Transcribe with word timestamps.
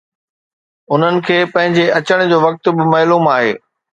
انهن 0.95 1.19
کي 1.27 1.37
پنهنجي 1.51 1.85
اچڻ 1.99 2.25
جو 2.31 2.37
وقت 2.47 2.65
به 2.79 2.91
معلوم 2.95 3.31
آهي 3.37 3.53